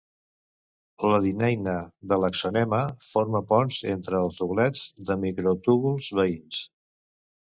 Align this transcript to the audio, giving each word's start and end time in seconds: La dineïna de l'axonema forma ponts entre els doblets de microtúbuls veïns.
La 1.09 1.17
dineïna 1.25 1.73
de 2.13 2.17
l'axonema 2.23 2.79
forma 3.09 3.41
ponts 3.51 3.77
entre 3.95 4.17
els 4.21 4.39
doblets 4.41 4.85
de 5.11 5.19
microtúbuls 5.27 6.09
veïns. 6.21 6.63